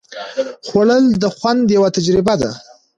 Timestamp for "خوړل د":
0.67-1.25